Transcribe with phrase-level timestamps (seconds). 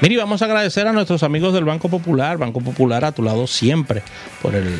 [0.00, 3.48] Miri, vamos a agradecer a nuestros amigos del Banco Popular, Banco Popular a tu lado
[3.48, 4.04] siempre
[4.40, 4.72] por, el,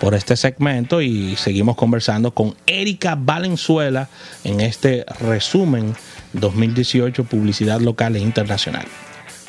[0.00, 4.08] por este segmento y seguimos conversando con Erika Valenzuela
[4.44, 5.96] en este resumen
[6.34, 8.86] 2018 Publicidad Local e Internacional.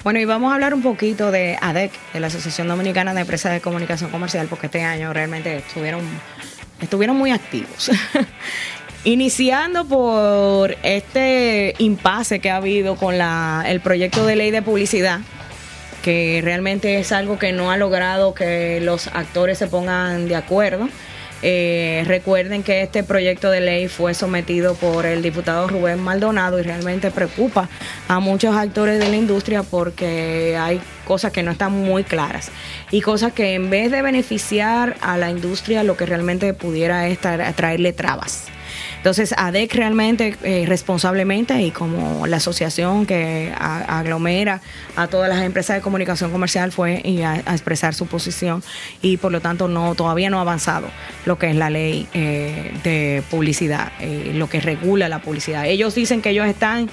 [0.04, 3.52] Bueno, y vamos a hablar un poquito de ADEC, de la Asociación Dominicana de Empresas
[3.52, 6.02] de Comunicación Comercial, porque este año realmente estuvieron,
[6.82, 7.92] estuvieron muy activos.
[9.04, 15.22] Iniciando por este impasse que ha habido con el proyecto de ley de publicidad,
[16.04, 20.88] que realmente es algo que no ha logrado que los actores se pongan de acuerdo.
[21.42, 26.62] Eh, recuerden que este proyecto de ley fue sometido por el diputado Rubén Maldonado y
[26.62, 27.68] realmente preocupa
[28.08, 32.52] a muchos actores de la industria porque hay cosas que no están muy claras
[32.92, 37.18] y cosas que en vez de beneficiar a la industria lo que realmente pudiera es
[37.18, 38.52] traerle trabas.
[39.02, 44.62] Entonces, ADEC realmente eh, responsablemente y como la asociación que aglomera
[44.96, 48.64] a todas las empresas de comunicación comercial fue a, expresar su posición
[49.02, 50.88] y por lo tanto no todavía no ha avanzado
[51.26, 55.66] lo que es la ley eh, de publicidad, eh, lo que regula la publicidad.
[55.66, 56.88] Ellos dicen que ellos están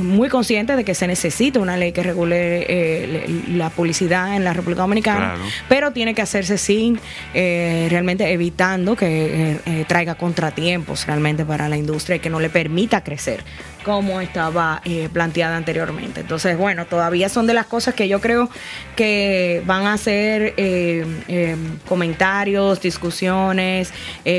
[0.00, 4.82] muy conscientes de que se necesita una ley que regule la publicidad en la República
[4.82, 5.36] Dominicana,
[5.68, 6.98] pero tiene que hacerse sin
[7.32, 10.71] realmente evitando que traiga contratiempos
[11.06, 13.42] realmente para la industria y que no le permita crecer
[13.84, 16.20] como estaba eh, planteada anteriormente.
[16.20, 18.48] Entonces, bueno, todavía son de las cosas que yo creo
[18.96, 21.56] que van a ser eh, eh,
[21.88, 23.92] comentarios, discusiones,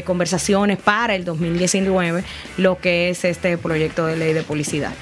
[0.06, 2.23] conversaciones para el 2019,
[2.58, 4.94] lo que es este proyecto de ley de publicidad.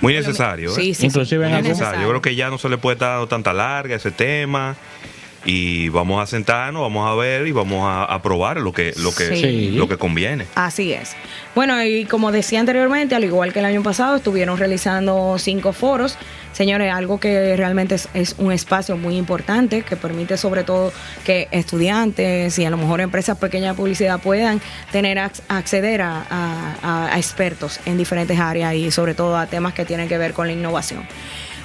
[0.00, 0.70] Muy necesario.
[0.70, 2.02] Sí, sí, Inclusive necesario.
[2.02, 4.76] Yo creo que ya no se le puede estar dando tanta larga ese tema
[5.44, 9.72] y vamos a sentarnos, vamos a ver y vamos a, aprobar lo que lo que
[9.72, 10.46] lo que conviene.
[10.54, 11.14] Así es.
[11.54, 16.16] Bueno, y como decía anteriormente, al igual que el año pasado, estuvieron realizando cinco foros.
[16.52, 20.92] Señores, algo que realmente es, un espacio muy importante que permite sobre todo
[21.24, 24.60] que estudiantes y a lo mejor empresas pequeñas de publicidad puedan
[24.92, 30.18] tener acceder a expertos en diferentes áreas y sobre todo a temas que tienen que
[30.18, 31.06] ver con la innovación.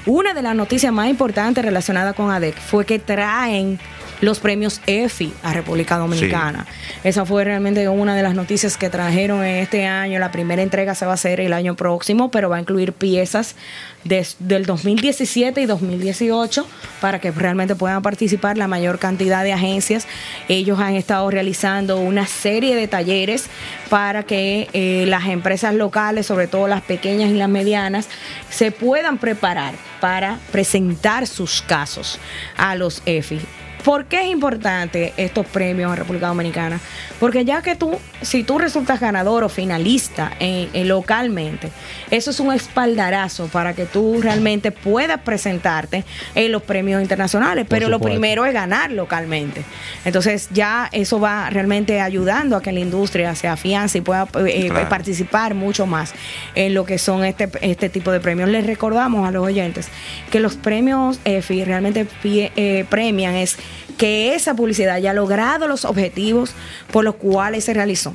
[0.09, 3.77] Una de las noticias más importantes relacionadas con ADEC fue que traen
[4.21, 6.65] los premios EFI a República Dominicana.
[7.03, 10.17] Esa fue realmente una de las noticias que trajeron en este año.
[10.17, 13.55] La primera entrega se va a hacer el año próximo, pero va a incluir piezas
[14.03, 16.65] del 2017 y 2018
[17.01, 20.07] para que realmente puedan participar la mayor cantidad de agencias.
[20.47, 23.45] Ellos han estado realizando una serie de talleres
[23.89, 28.09] para que eh, las empresas locales, sobre todo las pequeñas y las medianas,
[28.49, 32.19] se puedan preparar para presentar sus casos
[32.57, 33.41] a los EFI.
[33.89, 36.79] ¿Por qué es importante estos premios en República Dominicana?
[37.19, 41.71] Porque ya que tú, si tú resultas ganador o finalista en, localmente,
[42.11, 46.05] eso es un espaldarazo para que tú realmente puedas presentarte
[46.35, 47.65] en los premios internacionales.
[47.67, 49.63] Pero lo primero es ganar localmente.
[50.05, 54.69] Entonces ya eso va realmente ayudando a que la industria se afiance y pueda eh,
[54.87, 56.13] participar mucho más
[56.53, 58.49] en lo que son este, este tipo de premios.
[58.49, 59.87] Les recordamos a los oyentes
[60.29, 63.57] que los premios EFI realmente eh, premian es
[63.97, 66.53] que esa publicidad haya logrado los objetivos
[66.91, 68.13] por los cuales se realizó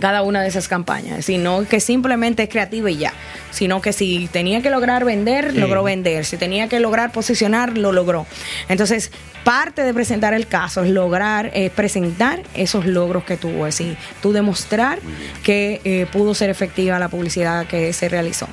[0.00, 3.12] cada una de esas campañas, sino que simplemente es creativa y ya,
[3.50, 7.92] sino que si tenía que lograr vender, logró vender, si tenía que lograr posicionar, lo
[7.92, 8.26] logró.
[8.68, 9.10] Entonces,
[9.44, 13.96] parte de presentar el caso es lograr eh, presentar esos logros que tuvo, es decir,
[14.20, 14.98] tú demostrar
[15.42, 18.48] que eh, pudo ser efectiva la publicidad que se realizó.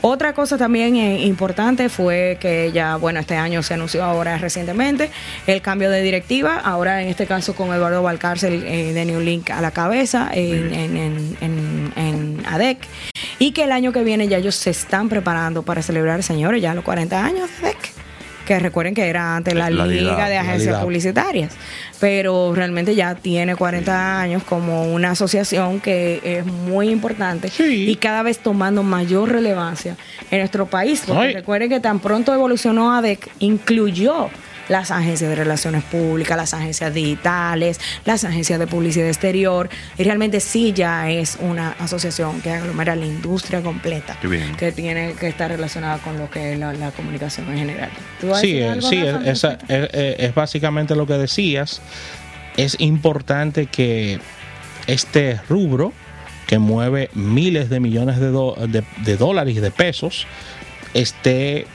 [0.00, 5.10] Otra cosa también eh, importante fue que ya, bueno, este año se anunció ahora recientemente
[5.46, 9.50] el cambio de directiva, ahora en este caso con Eduardo Valcárcel eh, de New Link
[9.50, 10.72] a la cabeza en,
[11.40, 12.78] en, ADEC,
[13.38, 16.74] y que el año que viene ya ellos se están preparando para celebrar, señores, ya
[16.74, 17.87] los 40 años de ADEC
[18.48, 21.54] que recuerden que era antes la, Liga, de Agencias Publicitarias,
[22.00, 28.22] pero realmente ya tiene 40 años como una asociación que es muy importante y cada
[28.22, 29.98] vez tomando mayor relevancia
[30.30, 34.30] en nuestro país, porque recuerden que tan pronto evolucionó ADEC, incluyó
[34.68, 39.68] las agencias de relaciones públicas, las agencias digitales, las agencias de publicidad exterior.
[39.96, 44.18] Y realmente sí ya es una asociación que aglomera la industria completa,
[44.58, 47.90] que tiene que estar relacionada con lo que es la, comunicación en general.
[48.40, 51.80] Sí, sí, es, es, básicamente lo que decías.
[52.56, 54.18] Es importante que
[54.86, 55.92] este rubro,
[56.46, 58.30] que mueve miles de millones de,
[58.68, 60.26] de, de dólares y de pesos,
[60.94, 61.66] esté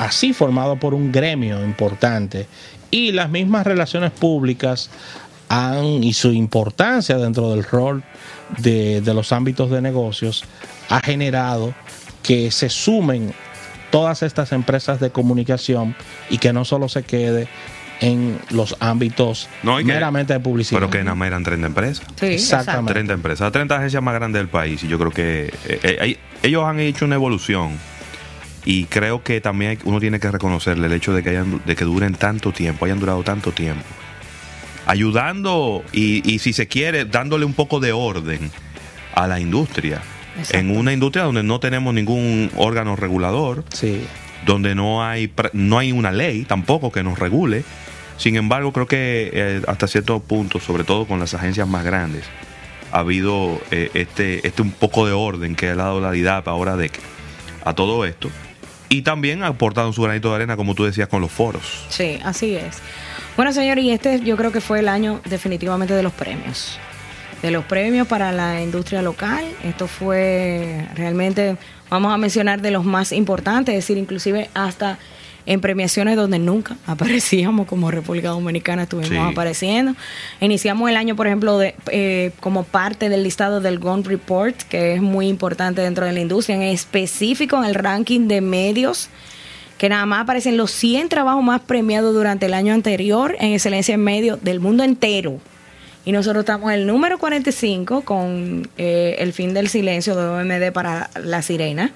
[0.00, 2.46] así formado por un gremio importante
[2.90, 4.90] y las mismas relaciones públicas
[5.50, 8.02] han, y su importancia dentro del rol
[8.58, 10.44] de, los ámbitos de negocios
[10.88, 11.74] ha generado
[12.22, 13.34] que se sumen
[13.90, 15.94] todas estas empresas de comunicación
[16.30, 17.46] y que no solo se quede
[18.00, 20.80] en los ámbitos meramente de publicidad.
[20.80, 22.06] Pero que nada más eran 30 empresas.
[22.18, 22.94] Sí, exactamente.
[22.94, 24.82] 30 empresas, 30 agencias más grandes del país.
[24.82, 27.89] Y yo creo que eh, eh, ellos han hecho una evolución.
[28.64, 31.84] Y creo que también uno tiene que reconocerle el hecho de que, hayan, de que
[31.84, 33.84] duren tanto tiempo, hayan durado tanto tiempo.
[34.86, 38.50] Ayudando y, y si se quiere, dándole un poco de orden
[39.14, 40.02] a la industria.
[40.50, 43.64] En una industria donde no tenemos ningún órgano regulador.
[43.72, 44.02] Sí
[44.44, 47.64] donde no hay, no hay una ley tampoco que nos regule.
[48.16, 52.24] Sin embargo, creo que eh, hasta cierto punto, sobre todo con las agencias más grandes,
[52.92, 56.76] ha habido eh, este, este un poco de orden que ha dado la DIDAP ahora
[56.76, 56.90] de
[57.64, 58.30] a todo esto.
[58.92, 61.86] Y también ha aportado su granito de arena, como tú decías, con los foros.
[61.88, 62.78] Sí, así es.
[63.36, 66.76] Bueno, señor, y este yo creo que fue el año definitivamente de los premios.
[67.40, 69.44] De los premios para la industria local.
[69.62, 71.56] Esto fue realmente
[71.88, 74.98] vamos a mencionar de los más importantes, es decir, inclusive hasta
[75.50, 79.96] en premiaciones donde nunca aparecíamos como República Dominicana estuvimos apareciendo.
[80.40, 84.94] Iniciamos el año, por ejemplo, de, eh, como parte del listado del Gun Report, que
[84.94, 89.10] es muy importante dentro de la industria, en específico en el ranking de medios
[89.76, 93.94] que nada más aparecen los 100 trabajos más premiados durante el año anterior en excelencia
[93.94, 95.40] en medio del mundo entero.
[96.04, 100.72] Y nosotros estamos en el número 45 con eh, El fin del silencio de OMD
[100.72, 101.92] para La Sirena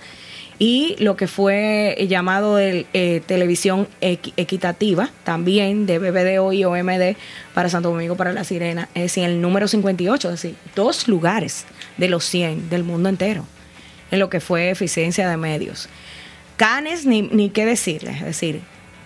[0.58, 7.16] y lo que fue llamado el, eh, televisión equitativa también de BBDO y OMD
[7.54, 11.66] para Santo Domingo para La Sirena, es decir, el número 58, es decir, dos lugares
[11.96, 13.46] de los 100 del mundo entero
[14.10, 15.88] en lo que fue eficiencia de medios.
[16.56, 18.60] Canes, ni, ni qué decirles, es decir,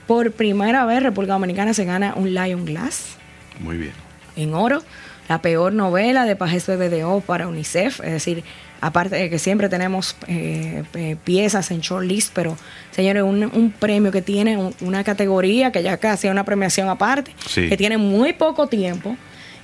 [0.07, 3.17] por primera vez República Dominicana se gana un Lion Glass.
[3.61, 4.09] Muy bien
[4.39, 4.83] en oro,
[5.29, 8.45] la peor novela de Pajes BBDO para UNICEF, es decir,
[8.81, 12.57] aparte de que siempre tenemos eh, eh, piezas en shortlist, pero
[12.91, 17.77] señores, un, premio que tiene una categoría que ya casi es una premiación aparte, que
[17.77, 19.17] tiene muy poco tiempo.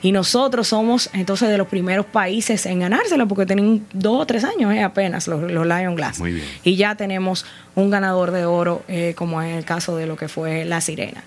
[0.03, 4.45] Y nosotros somos entonces de los primeros países en ganárselo, porque tienen dos o tres
[4.45, 6.19] años eh, apenas los, Lion Glass.
[6.19, 6.47] Muy bien.
[6.63, 8.83] Y ya tenemos un ganador de oro,
[9.17, 11.25] como en el caso de lo que fue La Sirena.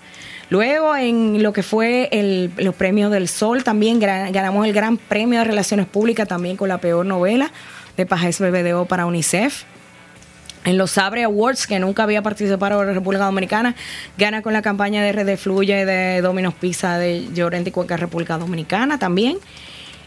[0.50, 5.40] Luego, en lo que fue el, los premios del Sol, también ganamos el Gran Premio
[5.40, 7.50] de Relaciones Públicas, también con la peor novela
[7.98, 9.64] de Pajes BBDO para UNICEF.
[10.64, 13.74] En los Sabre Awards, que nunca había participado en la República Dominicana,
[14.16, 18.38] gana con la campaña de Red Fluye de Domino's Pizza de Llorente y Cuenca República
[18.38, 19.38] Dominicana también.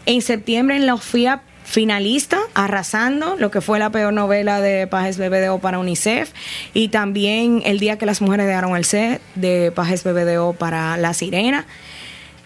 [0.06, 5.18] En septiembre en la OFIA finalista, arrasando lo que fue la peor novela de Pajes
[5.18, 6.32] BBDO para UNICEF
[6.74, 11.12] y también El día que las mujeres dejaron el set de Pajes BBDO para La
[11.12, 11.66] Sirena.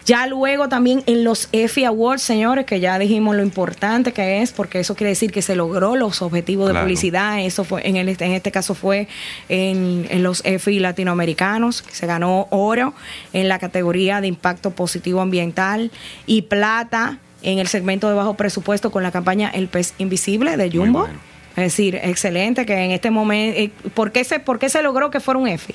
[0.07, 4.53] Ya luego también en los EFI Awards, señores, que ya dijimos lo importante que es,
[4.53, 7.41] porque eso quiere decir que se logró los objetivos de publicidad.
[7.41, 9.09] Eso fue en, el, en este caso fue
[9.49, 12.93] en, en los EFI latinoamericanos, que se ganó oro
[13.33, 15.91] en la categoría de impacto positivo ambiental
[16.25, 20.71] y plata en el segmento de bajo presupuesto con la campaña El pez invisible de
[20.71, 21.09] Jumbo.
[21.57, 25.09] Es decir, excelente que en este momento, eh, ¿por, qué se, ¿por qué se logró
[25.09, 25.73] que fuera un EFI?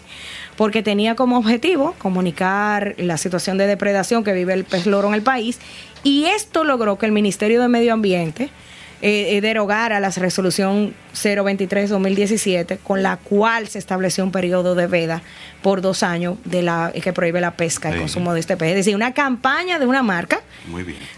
[0.62, 5.14] Porque tenía como objetivo comunicar la situación de depredación que vive el pez loro en
[5.14, 5.59] el país
[6.05, 8.44] y esto logró que el Ministerio de Medio Ambiente
[9.03, 14.87] eh, eh, derogar a la resolución 023-2017, con la cual se estableció un periodo de
[14.87, 15.22] veda
[15.63, 18.69] por dos años de la que prohíbe la pesca y el consumo de este pez.
[18.69, 20.43] Es decir, una campaña de una marca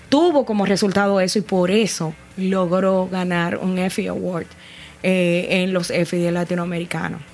[0.09, 4.47] tuvo como resultado eso y por eso logró ganar un EFI Award
[5.03, 7.34] eh, en los EFI latinoamericanos.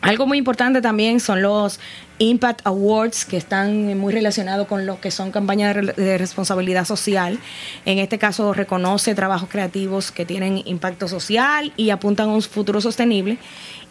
[0.00, 1.78] Algo muy importante también son los
[2.18, 7.38] Impact Awards, que están muy relacionados con lo que son campañas de responsabilidad social.
[7.84, 12.80] En este caso reconoce trabajos creativos que tienen impacto social y apuntan a un futuro
[12.80, 13.38] sostenible.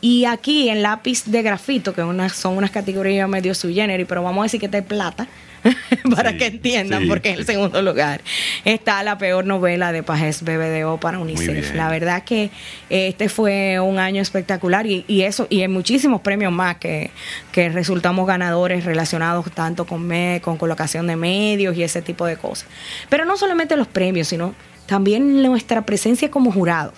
[0.02, 2.02] Y aquí en lápiz de grafito, que
[2.34, 5.28] son unas categorías medio sui pero vamos a decir que está plata,
[6.16, 8.22] para que entiendan, porque en el segundo lugar
[8.66, 11.76] está la peor novela de Pajes BBDO para UNICEF.
[11.76, 12.50] La verdad que
[12.90, 17.12] este fue un año espectacular y, eso, y hay muchísimos premios más que,
[17.52, 22.38] que resultamos ganadores relacionados tanto con, me, con colocación de medios y ese tipo de
[22.38, 22.68] cosas.
[23.10, 24.54] Pero no solamente los premios, sino
[24.86, 26.94] también nuestra presencia como jurados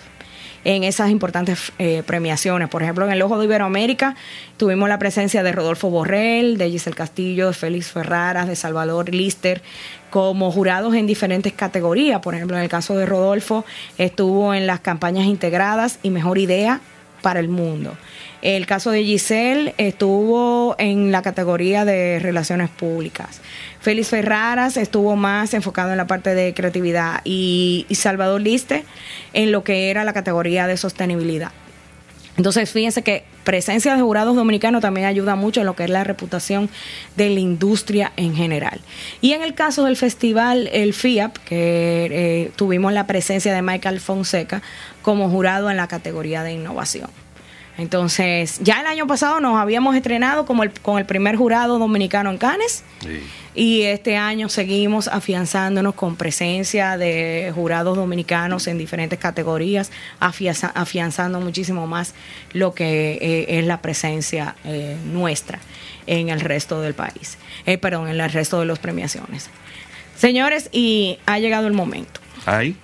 [0.64, 2.68] en esas importantes eh, premiaciones.
[2.68, 4.16] Por ejemplo, en el Ojo de Iberoamérica
[4.56, 9.62] tuvimos la presencia de Rodolfo Borrell, de Giselle Castillo, de Félix Ferraras, de Salvador Lister,
[10.10, 12.20] como jurados en diferentes categorías.
[12.20, 13.64] Por ejemplo, en el caso de Rodolfo,
[13.98, 16.80] estuvo en las campañas integradas y mejor idea
[17.22, 17.96] para el mundo.
[18.42, 23.40] El caso de Giselle estuvo en la categoría de relaciones públicas.
[23.80, 28.84] Félix Ferraras estuvo más enfocado en la parte de creatividad y, Salvador Liste
[29.32, 31.52] en lo que era la categoría de sostenibilidad.
[32.36, 36.02] Entonces, fíjense que presencia de jurados dominicanos también ayuda mucho en lo que es la
[36.02, 36.68] reputación
[37.16, 38.80] de la industria en general.
[39.20, 44.00] Y en el caso del festival, el FIAP, que eh, tuvimos la presencia de Michael
[44.00, 44.62] Fonseca
[45.02, 47.10] como jurado en la categoría de innovación.
[47.78, 52.30] Entonces, ya el año pasado nos habíamos estrenado como el, con el primer jurado dominicano
[52.30, 52.84] en Cannes.
[53.54, 61.86] Y este año seguimos afianzándonos con presencia de jurados dominicanos en diferentes categorías, afianzando muchísimo
[61.86, 62.14] más
[62.52, 65.58] lo que eh, es la presencia eh, nuestra
[66.06, 69.50] en el resto del país, eh, perdón, en el resto de las premiaciones.
[70.16, 72.20] Señores, y ha llegado el momento.
[72.46, 72.76] Ahí.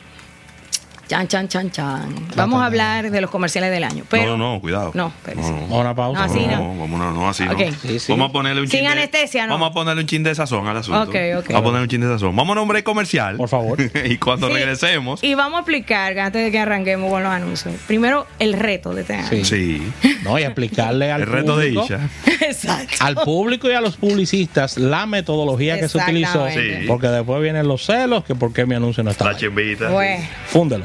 [1.09, 2.15] Chan, chan, chan, chan.
[2.37, 4.05] Vamos a hablar de los comerciales del año.
[4.11, 4.91] Pero, no, no, cuidado.
[4.95, 5.79] No, pero no, no.
[5.81, 6.27] Una pausa.
[6.27, 6.57] No, así no.
[6.59, 7.71] No, vamos, no, no así okay.
[7.71, 7.77] no.
[7.81, 8.13] Sí, sí.
[8.13, 9.55] Vamos a ponerle un Sin chin de- anestesia, ¿no?
[9.55, 11.01] Vamos a ponerle un chin de sazón al asunto.
[11.03, 11.47] Ok, ok.
[11.49, 12.37] Vamos a ponerle un chin de sazón.
[12.37, 13.37] Vamos a nombre comercial.
[13.39, 13.79] Por favor.
[14.05, 14.53] y cuando Sí.
[14.55, 15.25] regresemos.
[15.25, 19.01] Y vamos a explicar, antes de que arranquemos con los anuncios, primero el reto de
[19.01, 19.29] este año.
[19.31, 19.45] Sí.
[19.45, 19.93] Sí.
[20.25, 22.01] No, y explicarle al El reto de Isha.
[22.41, 22.97] Exacto.
[23.01, 26.47] al público y a los publicistas la metodología que se utilizó.
[26.87, 29.25] Porque después vienen los celos, que por qué mi anuncio no está.
[29.25, 29.89] La chimbita.
[29.89, 30.25] Bueno.
[30.49, 30.85] Fúndelo.